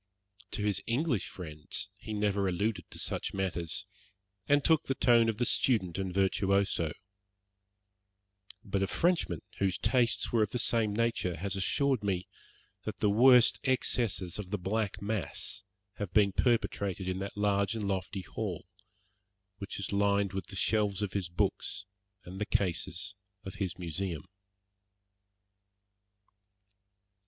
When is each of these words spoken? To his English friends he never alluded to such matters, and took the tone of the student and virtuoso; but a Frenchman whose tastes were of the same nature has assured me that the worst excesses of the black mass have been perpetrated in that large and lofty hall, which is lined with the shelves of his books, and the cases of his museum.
To 0.53 0.63
his 0.63 0.81
English 0.87 1.27
friends 1.27 1.87
he 1.95 2.11
never 2.11 2.47
alluded 2.47 2.89
to 2.89 2.97
such 2.97 3.35
matters, 3.35 3.85
and 4.47 4.63
took 4.63 4.85
the 4.85 4.95
tone 4.95 5.29
of 5.29 5.37
the 5.37 5.45
student 5.45 5.99
and 5.99 6.11
virtuoso; 6.11 6.93
but 8.63 8.81
a 8.81 8.87
Frenchman 8.87 9.43
whose 9.59 9.77
tastes 9.77 10.31
were 10.31 10.41
of 10.41 10.49
the 10.49 10.57
same 10.57 10.91
nature 10.91 11.37
has 11.37 11.55
assured 11.55 12.03
me 12.03 12.27
that 12.83 12.97
the 12.97 13.11
worst 13.11 13.59
excesses 13.63 14.39
of 14.39 14.49
the 14.49 14.57
black 14.57 15.03
mass 15.03 15.61
have 15.97 16.11
been 16.13 16.31
perpetrated 16.31 17.07
in 17.07 17.19
that 17.19 17.37
large 17.37 17.75
and 17.75 17.87
lofty 17.87 18.21
hall, 18.21 18.65
which 19.59 19.77
is 19.79 19.91
lined 19.93 20.33
with 20.33 20.47
the 20.47 20.55
shelves 20.55 21.03
of 21.03 21.13
his 21.13 21.29
books, 21.29 21.85
and 22.23 22.41
the 22.41 22.47
cases 22.47 23.13
of 23.43 23.53
his 23.61 23.77
museum. 23.77 24.25